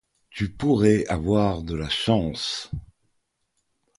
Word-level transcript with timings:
tu 0.31 0.49
pourrais 0.51 1.05
avoir 1.09 1.61
de 1.61 1.75
la 1.75 1.87
chance. 1.87 2.71